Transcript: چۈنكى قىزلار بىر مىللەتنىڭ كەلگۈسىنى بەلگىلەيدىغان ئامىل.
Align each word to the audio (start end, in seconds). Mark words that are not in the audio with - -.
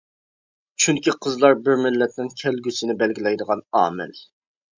چۈنكى 0.85 1.13
قىزلار 1.25 1.57
بىر 1.67 1.77
مىللەتنىڭ 1.81 2.33
كەلگۈسىنى 2.41 2.97
بەلگىلەيدىغان 3.03 3.63
ئامىل. 3.83 4.19